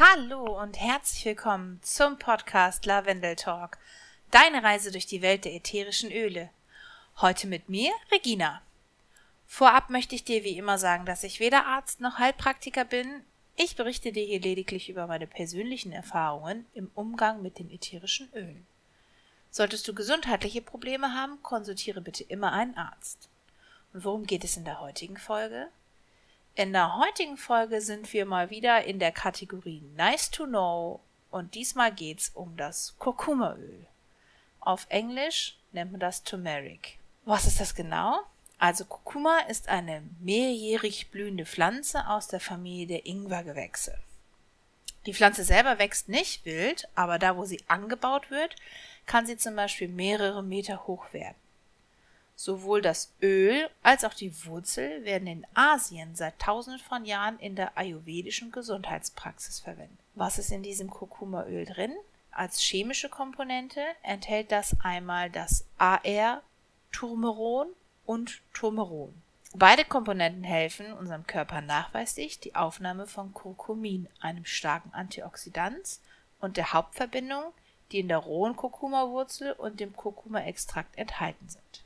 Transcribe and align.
Hallo 0.00 0.62
und 0.62 0.78
herzlich 0.78 1.24
willkommen 1.24 1.80
zum 1.82 2.20
Podcast 2.20 2.86
Lavendel 2.86 3.34
Talk, 3.34 3.78
deine 4.30 4.62
Reise 4.62 4.92
durch 4.92 5.06
die 5.06 5.22
Welt 5.22 5.44
der 5.44 5.56
ätherischen 5.56 6.12
Öle. 6.12 6.50
Heute 7.20 7.48
mit 7.48 7.68
mir, 7.68 7.90
Regina. 8.12 8.62
Vorab 9.48 9.90
möchte 9.90 10.14
ich 10.14 10.22
dir 10.22 10.44
wie 10.44 10.56
immer 10.56 10.78
sagen, 10.78 11.04
dass 11.04 11.24
ich 11.24 11.40
weder 11.40 11.66
Arzt 11.66 12.00
noch 12.00 12.18
Heilpraktiker 12.18 12.84
bin. 12.84 13.24
Ich 13.56 13.74
berichte 13.74 14.12
dir 14.12 14.24
hier 14.24 14.40
lediglich 14.40 14.88
über 14.88 15.08
meine 15.08 15.26
persönlichen 15.26 15.90
Erfahrungen 15.90 16.64
im 16.74 16.92
Umgang 16.94 17.42
mit 17.42 17.58
den 17.58 17.68
ätherischen 17.68 18.30
Ölen. 18.34 18.68
Solltest 19.50 19.88
du 19.88 19.94
gesundheitliche 19.94 20.62
Probleme 20.62 21.12
haben, 21.12 21.42
konsultiere 21.42 22.00
bitte 22.00 22.22
immer 22.22 22.52
einen 22.52 22.76
Arzt. 22.76 23.28
Und 23.92 24.04
worum 24.04 24.28
geht 24.28 24.44
es 24.44 24.56
in 24.56 24.64
der 24.64 24.78
heutigen 24.78 25.16
Folge? 25.16 25.66
In 26.58 26.72
der 26.72 26.96
heutigen 26.96 27.36
Folge 27.36 27.80
sind 27.80 28.12
wir 28.12 28.26
mal 28.26 28.50
wieder 28.50 28.82
in 28.82 28.98
der 28.98 29.12
Kategorie 29.12 29.80
Nice 29.96 30.28
to 30.28 30.44
Know 30.44 30.98
und 31.30 31.54
diesmal 31.54 31.94
geht's 31.94 32.32
um 32.34 32.56
das 32.56 32.96
Kurkumaöl. 32.98 33.86
Auf 34.58 34.84
Englisch 34.88 35.56
nennt 35.70 35.92
man 35.92 36.00
das 36.00 36.24
Turmeric. 36.24 36.98
Was 37.24 37.46
ist 37.46 37.60
das 37.60 37.76
genau? 37.76 38.18
Also 38.58 38.86
Kurkuma 38.86 39.38
ist 39.48 39.68
eine 39.68 40.02
mehrjährig 40.18 41.12
blühende 41.12 41.46
Pflanze 41.46 42.08
aus 42.08 42.26
der 42.26 42.40
Familie 42.40 42.88
der 42.88 43.06
Ingwergewächse. 43.06 43.96
Die 45.06 45.14
Pflanze 45.14 45.44
selber 45.44 45.78
wächst 45.78 46.08
nicht 46.08 46.44
wild, 46.44 46.88
aber 46.96 47.20
da, 47.20 47.36
wo 47.36 47.44
sie 47.44 47.62
angebaut 47.68 48.32
wird, 48.32 48.56
kann 49.06 49.26
sie 49.26 49.36
zum 49.36 49.54
Beispiel 49.54 49.86
mehrere 49.86 50.42
Meter 50.42 50.88
hoch 50.88 51.12
werden. 51.12 51.36
Sowohl 52.40 52.82
das 52.82 53.12
Öl 53.20 53.68
als 53.82 54.04
auch 54.04 54.14
die 54.14 54.44
Wurzel 54.46 55.04
werden 55.04 55.26
in 55.26 55.44
Asien 55.54 56.14
seit 56.14 56.38
tausenden 56.38 56.80
von 56.80 57.04
Jahren 57.04 57.36
in 57.40 57.56
der 57.56 57.76
ayurvedischen 57.76 58.52
Gesundheitspraxis 58.52 59.58
verwendet. 59.58 59.98
Was 60.14 60.38
ist 60.38 60.52
in 60.52 60.62
diesem 60.62 60.88
Kurkumaöl 60.88 61.64
drin? 61.64 61.92
Als 62.30 62.60
chemische 62.60 63.08
Komponente 63.08 63.82
enthält 64.04 64.52
das 64.52 64.76
einmal 64.84 65.30
das 65.30 65.64
AR 65.78 66.42
Turmeron 66.92 67.66
und 68.06 68.40
Turmeron. 68.54 69.20
Beide 69.54 69.84
Komponenten 69.84 70.44
helfen 70.44 70.92
unserem 70.92 71.26
Körper 71.26 71.60
nachweislich 71.60 72.38
die 72.38 72.54
Aufnahme 72.54 73.08
von 73.08 73.34
Kurkumin, 73.34 74.06
einem 74.20 74.44
starken 74.44 74.94
Antioxidant 74.94 75.98
und 76.38 76.56
der 76.56 76.72
Hauptverbindung, 76.72 77.52
die 77.90 77.98
in 77.98 78.06
der 78.06 78.18
rohen 78.18 78.54
Kurkuma-Wurzel 78.54 79.54
und 79.54 79.80
dem 79.80 79.96
Kurkuma-Extrakt 79.96 80.96
enthalten 80.96 81.48
sind. 81.48 81.82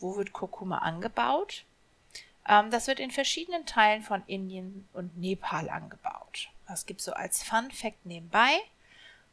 Wo 0.00 0.16
wird 0.16 0.32
Kurkuma 0.32 0.78
angebaut? 0.78 1.64
Ähm, 2.48 2.70
das 2.70 2.86
wird 2.86 3.00
in 3.00 3.10
verschiedenen 3.10 3.66
Teilen 3.66 4.02
von 4.02 4.22
Indien 4.26 4.88
und 4.92 5.16
Nepal 5.18 5.68
angebaut. 5.68 6.48
Das 6.66 6.86
gibt 6.86 7.00
so 7.00 7.12
als 7.12 7.42
Fun 7.42 7.70
Fact 7.70 8.06
nebenbei. 8.06 8.58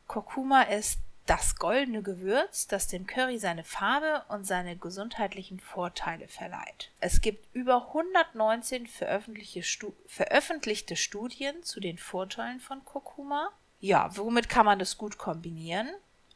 Kurkuma 0.08 0.64
ist 0.64 1.00
das 1.28 1.58
goldene 1.58 2.02
Gewürz, 2.02 2.68
das 2.68 2.88
dem 2.88 3.06
Curry 3.06 3.38
seine 3.38 3.66
Farbe 3.66 4.24
und 4.30 4.48
seine 4.48 4.78
gesundheitlichen 4.78 5.60
Vorteile 5.60 6.28
verleiht. 6.28 6.90
Es 7.02 7.20
gibt 7.22 7.54
über 7.54 7.88
119 7.88 8.88
veröffentlichte, 8.88 9.62
Stu 9.62 9.92
veröffentlichte 10.08 10.96
Studien 10.96 11.64
zu 11.64 11.80
den 11.82 11.98
Vorteilen 11.98 12.62
von 12.62 12.84
Kurkuma. 12.86 13.50
Ja, 13.82 14.16
womit 14.16 14.48
kann 14.48 14.66
man 14.66 14.80
das 14.80 14.98
gut 14.98 15.18
kombinieren? 15.18 15.90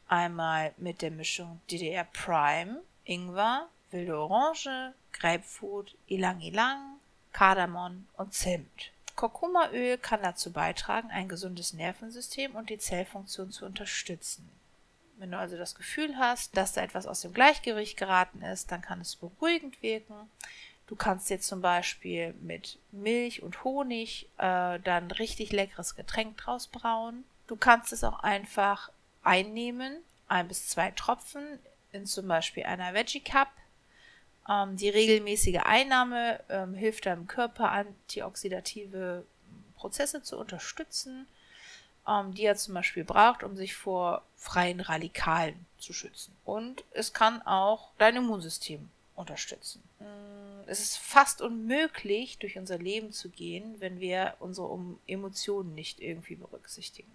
Einmal 0.08 0.74
mit 0.76 1.00
der 1.00 1.10
Mischung 1.10 1.60
DDR 1.70 2.04
Prime, 2.04 2.82
Ingwer, 3.04 3.68
wilde 3.92 4.18
Orange, 4.18 4.94
Grapefruit, 5.12 5.94
Ilang-Ilang, 6.06 6.98
Kardamom 7.32 8.06
und 8.16 8.34
Zimt. 8.34 8.90
Kurkumaöl 9.14 9.98
kann 9.98 10.22
dazu 10.22 10.52
beitragen, 10.52 11.10
ein 11.10 11.28
gesundes 11.28 11.72
Nervensystem 11.74 12.54
und 12.54 12.70
die 12.70 12.78
Zellfunktion 12.78 13.52
zu 13.52 13.66
unterstützen. 13.66 14.50
Wenn 15.18 15.30
du 15.30 15.38
also 15.38 15.56
das 15.56 15.74
Gefühl 15.74 16.16
hast, 16.16 16.56
dass 16.56 16.72
da 16.72 16.82
etwas 16.82 17.06
aus 17.06 17.20
dem 17.20 17.32
Gleichgewicht 17.32 17.96
geraten 17.96 18.42
ist, 18.42 18.72
dann 18.72 18.82
kann 18.82 19.00
es 19.00 19.16
beruhigend 19.16 19.80
wirken. 19.82 20.14
Du 20.86 20.96
kannst 20.96 21.30
dir 21.30 21.40
zum 21.40 21.60
Beispiel 21.60 22.34
mit 22.40 22.78
Milch 22.90 23.42
und 23.42 23.62
Honig 23.64 24.28
äh, 24.38 24.80
dann 24.80 25.10
richtig 25.10 25.52
leckeres 25.52 25.94
Getränk 25.94 26.38
draus 26.38 26.66
brauen. 26.66 27.24
Du 27.46 27.56
kannst 27.56 27.92
es 27.92 28.02
auch 28.02 28.20
einfach 28.20 28.90
einnehmen, 29.22 29.98
ein 30.28 30.48
bis 30.48 30.68
zwei 30.68 30.90
Tropfen 30.90 31.58
in 31.92 32.06
zum 32.06 32.26
Beispiel 32.26 32.64
einer 32.64 32.94
Veggie 32.94 33.20
Cup 33.20 33.48
ähm, 34.48 34.76
die 34.76 34.88
regelmäßige 34.88 35.60
Einnahme 35.64 36.40
ähm, 36.48 36.74
hilft 36.74 37.06
deinem 37.06 37.26
Körper, 37.26 37.70
antioxidative 37.70 39.24
Prozesse 39.76 40.22
zu 40.22 40.38
unterstützen, 40.38 41.26
ähm, 42.08 42.34
die 42.34 42.44
er 42.44 42.56
zum 42.56 42.74
Beispiel 42.74 43.04
braucht, 43.04 43.42
um 43.42 43.56
sich 43.56 43.74
vor 43.74 44.22
freien 44.36 44.80
Radikalen 44.80 45.66
zu 45.78 45.92
schützen. 45.92 46.34
Und 46.44 46.84
es 46.92 47.12
kann 47.12 47.42
auch 47.42 47.90
dein 47.98 48.16
Immunsystem 48.16 48.88
unterstützen. 49.14 49.82
Mm, 50.00 50.66
es 50.66 50.80
ist 50.80 50.98
fast 50.98 51.42
unmöglich, 51.42 52.38
durch 52.38 52.58
unser 52.58 52.78
Leben 52.78 53.12
zu 53.12 53.28
gehen, 53.28 53.76
wenn 53.80 54.00
wir 54.00 54.34
unsere 54.40 54.68
Emotionen 55.06 55.74
nicht 55.74 56.00
irgendwie 56.00 56.36
berücksichtigen. 56.36 57.10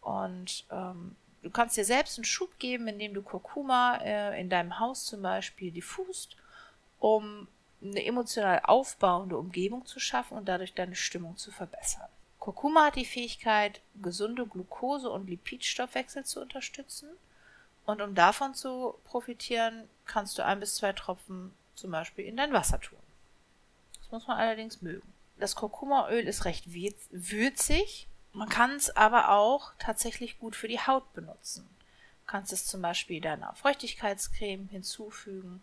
Und 0.00 0.66
ähm, 0.70 1.16
Du 1.44 1.50
kannst 1.50 1.76
dir 1.76 1.84
selbst 1.84 2.18
einen 2.18 2.24
Schub 2.24 2.58
geben, 2.58 2.88
indem 2.88 3.12
du 3.12 3.20
Kurkuma 3.20 3.98
äh, 3.98 4.40
in 4.40 4.48
deinem 4.48 4.80
Haus 4.80 5.04
zum 5.04 5.20
Beispiel 5.20 5.70
diffust, 5.70 6.36
um 6.98 7.48
eine 7.82 8.02
emotional 8.02 8.62
aufbauende 8.64 9.36
Umgebung 9.36 9.84
zu 9.84 10.00
schaffen 10.00 10.38
und 10.38 10.48
dadurch 10.48 10.72
deine 10.72 10.96
Stimmung 10.96 11.36
zu 11.36 11.52
verbessern. 11.52 12.08
Kurkuma 12.38 12.86
hat 12.86 12.96
die 12.96 13.04
Fähigkeit, 13.04 13.82
gesunde 14.00 14.46
Glucose- 14.46 15.10
und 15.10 15.28
Lipidstoffwechsel 15.28 16.24
zu 16.24 16.40
unterstützen. 16.40 17.10
Und 17.84 18.00
um 18.00 18.14
davon 18.14 18.54
zu 18.54 18.94
profitieren, 19.04 19.86
kannst 20.06 20.38
du 20.38 20.44
ein 20.46 20.60
bis 20.60 20.76
zwei 20.76 20.94
Tropfen 20.94 21.52
zum 21.74 21.90
Beispiel 21.90 22.24
in 22.24 22.38
dein 22.38 22.54
Wasser 22.54 22.80
tun. 22.80 22.98
Das 23.98 24.10
muss 24.10 24.26
man 24.26 24.38
allerdings 24.38 24.80
mögen. 24.80 25.12
Das 25.36 25.56
Kurkumaöl 25.56 26.26
ist 26.26 26.46
recht 26.46 26.72
würzig 26.72 28.08
man 28.34 28.48
kann 28.48 28.72
es 28.72 28.94
aber 28.94 29.30
auch 29.30 29.72
tatsächlich 29.78 30.38
gut 30.38 30.56
für 30.56 30.68
die 30.68 30.80
Haut 30.80 31.12
benutzen. 31.14 31.68
Du 32.26 32.32
kannst 32.32 32.52
es 32.52 32.66
zum 32.66 32.82
Beispiel 32.82 33.20
deiner 33.20 33.54
Feuchtigkeitscreme 33.54 34.68
hinzufügen, 34.68 35.62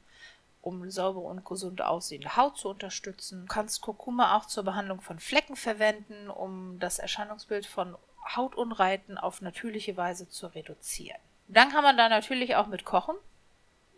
um 0.62 0.90
saubere 0.90 1.26
und 1.26 1.44
gesund 1.44 1.82
aussehende 1.82 2.36
Haut 2.38 2.58
zu 2.58 2.70
unterstützen. 2.70 3.42
Du 3.42 3.54
kannst 3.54 3.82
Kurkuma 3.82 4.38
auch 4.38 4.46
zur 4.46 4.64
Behandlung 4.64 5.02
von 5.02 5.20
Flecken 5.20 5.56
verwenden, 5.56 6.30
um 6.30 6.80
das 6.80 7.00
Erscheinungsbild 7.00 7.66
von 7.66 7.96
Hautunreiten 8.36 9.18
auf 9.18 9.42
natürliche 9.42 9.98
Weise 9.98 10.30
zu 10.30 10.48
reduzieren. 10.48 11.20
Dann 11.48 11.70
kann 11.70 11.84
man 11.84 11.98
da 11.98 12.08
natürlich 12.08 12.56
auch 12.56 12.68
mit 12.68 12.86
kochen, 12.86 13.16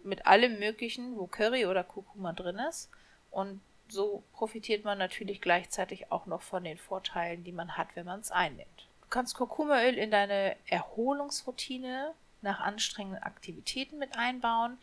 mit 0.03 0.25
allem 0.25 0.57
möglichen, 0.57 1.17
wo 1.17 1.27
Curry 1.27 1.65
oder 1.65 1.83
Kurkuma 1.83 2.33
drin 2.33 2.59
ist. 2.69 2.89
Und 3.29 3.61
so 3.93 4.23
profitiert 4.33 4.83
man 4.83 4.97
natürlich 4.97 5.39
gleichzeitig 5.39 6.11
auch 6.11 6.25
noch 6.25 6.41
von 6.41 6.63
den 6.63 6.77
Vorteilen, 6.77 7.43
die 7.43 7.51
man 7.51 7.77
hat, 7.77 7.89
wenn 7.95 8.05
man 8.05 8.19
es 8.19 8.31
einnimmt. 8.31 8.87
Du 9.01 9.07
kannst 9.09 9.35
Kurkumaöl 9.35 9.95
in 9.95 10.11
deine 10.11 10.55
Erholungsroutine 10.65 12.13
nach 12.41 12.59
anstrengenden 12.59 13.23
Aktivitäten 13.23 13.99
mit 13.99 14.17
einbauen, 14.17 14.77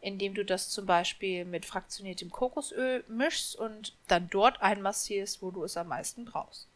indem 0.00 0.34
du 0.34 0.44
das 0.44 0.70
zum 0.70 0.86
Beispiel 0.86 1.44
mit 1.44 1.66
fraktioniertem 1.66 2.30
Kokosöl 2.30 3.04
mischst 3.08 3.56
und 3.56 3.94
dann 4.08 4.28
dort 4.30 4.62
einmassierst, 4.62 5.42
wo 5.42 5.50
du 5.50 5.64
es 5.64 5.76
am 5.76 5.88
meisten 5.88 6.24
brauchst. 6.24 6.68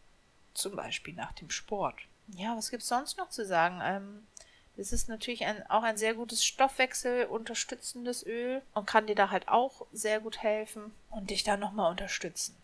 Zum 0.52 0.76
Beispiel 0.76 1.14
nach 1.14 1.32
dem 1.32 1.50
Sport. 1.50 1.96
Ja, 2.28 2.56
was 2.56 2.70
gibt 2.70 2.82
es 2.82 2.88
sonst 2.88 3.18
noch 3.18 3.28
zu 3.28 3.44
sagen? 3.44 3.80
Ähm, 3.82 4.26
es 4.76 4.92
ist 4.92 5.08
natürlich 5.08 5.44
ein, 5.46 5.64
auch 5.70 5.82
ein 5.82 5.96
sehr 5.96 6.14
gutes 6.14 6.44
Stoffwechsel 6.44 7.26
unterstützendes 7.26 8.26
Öl 8.26 8.62
und 8.74 8.86
kann 8.86 9.06
dir 9.06 9.14
da 9.14 9.30
halt 9.30 9.48
auch 9.48 9.86
sehr 9.92 10.20
gut 10.20 10.42
helfen 10.42 10.92
und 11.10 11.30
dich 11.30 11.44
da 11.44 11.56
nochmal 11.56 11.90
unterstützen. 11.90 12.56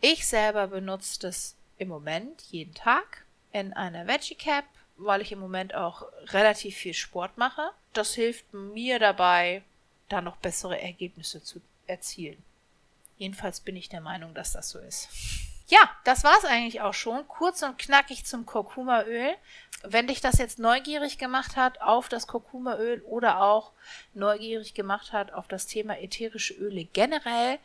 Ich 0.00 0.26
selber 0.26 0.66
benutze 0.68 1.20
das 1.20 1.56
im 1.78 1.88
Moment 1.88 2.42
jeden 2.50 2.74
Tag 2.74 3.24
in 3.52 3.72
einer 3.72 4.06
Veggie 4.06 4.34
Cap, 4.34 4.66
weil 4.96 5.22
ich 5.22 5.32
im 5.32 5.38
Moment 5.38 5.74
auch 5.74 6.04
relativ 6.26 6.76
viel 6.76 6.94
Sport 6.94 7.38
mache. 7.38 7.70
Das 7.92 8.14
hilft 8.14 8.52
mir 8.52 8.98
dabei, 8.98 9.62
da 10.08 10.20
noch 10.20 10.36
bessere 10.36 10.80
Ergebnisse 10.80 11.42
zu 11.42 11.60
erzielen. 11.86 12.42
Jedenfalls 13.18 13.60
bin 13.60 13.76
ich 13.76 13.88
der 13.88 14.02
Meinung, 14.02 14.34
dass 14.34 14.52
das 14.52 14.68
so 14.68 14.78
ist. 14.78 15.08
Ja, 15.68 15.78
das 16.04 16.22
war's 16.22 16.44
eigentlich 16.44 16.80
auch 16.80 16.94
schon. 16.94 17.26
Kurz 17.26 17.62
und 17.62 17.78
knackig 17.78 18.24
zum 18.24 18.46
Kurkumaöl. 18.46 19.34
Wenn 19.88 20.06
dich 20.06 20.20
das 20.20 20.38
jetzt 20.38 20.58
neugierig 20.58 21.18
gemacht 21.18 21.56
hat 21.56 21.80
auf 21.80 22.08
das 22.08 22.26
Kurkumaöl 22.26 23.02
oder 23.02 23.42
auch 23.42 23.72
neugierig 24.14 24.74
gemacht 24.74 25.12
hat 25.12 25.32
auf 25.32 25.48
das 25.48 25.66
Thema 25.66 25.98
ätherische 25.98 26.54
Öle 26.54 26.84
generell, 26.84 27.58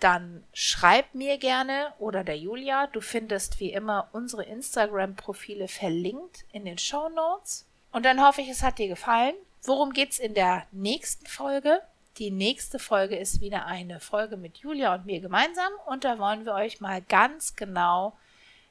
dann 0.00 0.44
schreib 0.52 1.14
mir 1.14 1.38
gerne 1.38 1.92
oder 1.98 2.22
der 2.22 2.38
Julia. 2.38 2.86
Du 2.86 3.00
findest 3.00 3.58
wie 3.60 3.72
immer 3.72 4.08
unsere 4.12 4.44
Instagram-Profile 4.44 5.68
verlinkt 5.68 6.44
in 6.52 6.64
den 6.64 6.78
Show 6.78 7.08
Notes. 7.08 7.66
Und 7.90 8.04
dann 8.04 8.24
hoffe 8.24 8.40
ich, 8.40 8.48
es 8.48 8.62
hat 8.62 8.78
dir 8.78 8.88
gefallen. 8.88 9.34
Worum 9.62 9.92
geht's 9.92 10.18
in 10.18 10.34
der 10.34 10.66
nächsten 10.70 11.26
Folge? 11.26 11.82
Die 12.18 12.30
nächste 12.30 12.78
Folge 12.78 13.16
ist 13.16 13.40
wieder 13.40 13.66
eine 13.66 14.00
Folge 14.00 14.36
mit 14.36 14.58
Julia 14.58 14.94
und 14.94 15.06
mir 15.06 15.20
gemeinsam 15.20 15.72
und 15.86 16.04
da 16.04 16.18
wollen 16.18 16.44
wir 16.44 16.54
euch 16.54 16.80
mal 16.80 17.00
ganz 17.02 17.54
genau 17.54 18.16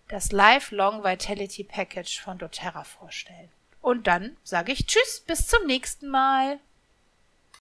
das 0.07 0.31
Lifelong 0.31 1.03
Vitality 1.03 1.63
Package 1.63 2.19
von 2.21 2.37
doTERRA 2.37 2.83
vorstellen. 2.83 3.49
Und 3.81 4.07
dann 4.07 4.37
sage 4.43 4.71
ich 4.71 4.85
Tschüss, 4.85 5.23
bis 5.25 5.47
zum 5.47 5.65
nächsten 5.65 6.07
Mal. 6.07 6.59